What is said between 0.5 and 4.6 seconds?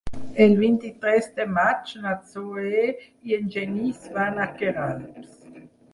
vint-i-tres de maig na Zoè i en Genís van a